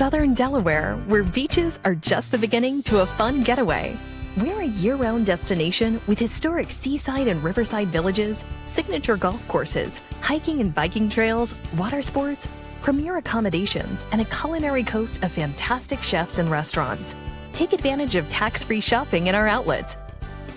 [0.00, 3.94] Southern Delaware, where beaches are just the beginning to a fun getaway.
[4.38, 10.62] We're a year round destination with historic seaside and riverside villages, signature golf courses, hiking
[10.62, 12.48] and biking trails, water sports,
[12.80, 17.14] premier accommodations, and a culinary coast of fantastic chefs and restaurants.
[17.52, 19.98] Take advantage of tax free shopping in our outlets,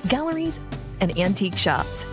[0.07, 0.61] galleries,
[1.01, 2.05] and antique shops.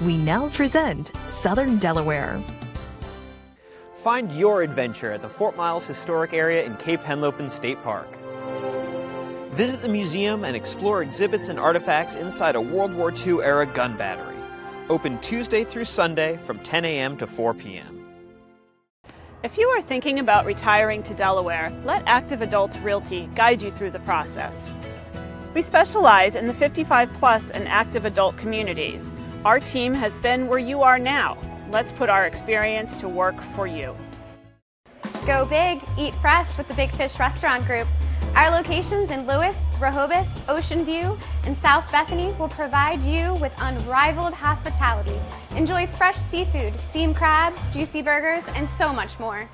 [0.00, 2.42] We now present Southern Delaware.
[4.04, 8.06] Find your adventure at the Fort Miles Historic Area in Cape Henlopen State Park.
[9.52, 13.96] Visit the museum and explore exhibits and artifacts inside a World War II era gun
[13.96, 14.36] battery.
[14.90, 17.16] Open Tuesday through Sunday from 10 a.m.
[17.16, 18.04] to 4 p.m.
[19.42, 23.92] If you are thinking about retiring to Delaware, let Active Adults Realty guide you through
[23.92, 24.74] the process.
[25.54, 29.10] We specialize in the 55 plus and active adult communities.
[29.46, 31.38] Our team has been where you are now
[31.74, 33.96] Let's put our experience to work for you.
[35.26, 37.88] Go big, eat fresh with the Big Fish Restaurant Group.
[38.36, 44.34] Our locations in Lewes, Rehoboth, Ocean View, and South Bethany will provide you with unrivaled
[44.34, 45.18] hospitality.
[45.56, 49.50] Enjoy fresh seafood, steamed crabs, juicy burgers, and so much more.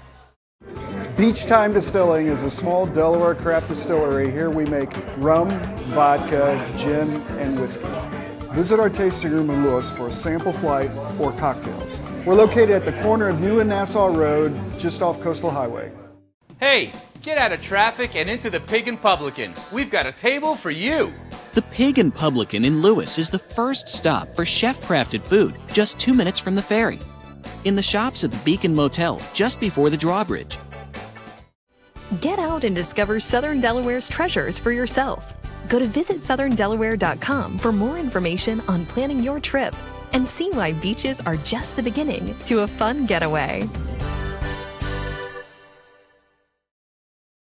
[1.17, 4.31] Beach Time Distilling is a small Delaware craft distillery.
[4.31, 5.49] Here we make rum,
[5.95, 7.89] vodka, gin, and whiskey.
[8.53, 12.10] Visit our tasting room in Lewes for a sample flight or cocktails.
[12.27, 15.91] We're located at the corner of New and Nassau Road, just off Coastal Highway.
[16.61, 19.55] Hey, get out of traffic and into the Pig and Publican.
[19.73, 21.15] We've got a table for you.
[21.55, 25.99] The Pig and Publican in Lewes is the first stop for chef crafted food, just
[25.99, 26.99] two minutes from the ferry.
[27.65, 30.59] In the shops at the Beacon Motel, just before the drawbridge.
[32.21, 35.33] Get out and discover Southern Delaware's treasures for yourself.
[35.71, 39.75] Go to visitsoutherndelaware.com for more information on planning your trip
[40.13, 43.69] and see why beaches are just the beginning to a fun getaway.